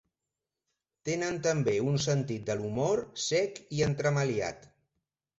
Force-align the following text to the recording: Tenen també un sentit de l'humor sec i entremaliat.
Tenen 1.09 1.35
també 1.47 1.75
un 1.91 1.99
sentit 2.05 2.47
de 2.47 2.55
l'humor 2.61 3.01
sec 3.25 3.61
i 3.81 3.83
entremaliat. 3.89 4.65